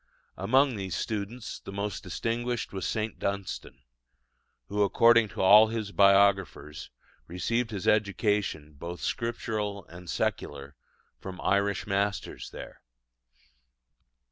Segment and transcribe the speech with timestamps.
[0.35, 3.19] Among these students the most distinguished was St.
[3.19, 3.83] Dunstan,
[4.65, 6.89] who, according to all his biographers,
[7.27, 10.75] received his education, both Scriptural and secular,
[11.19, 12.81] from Irish masters there.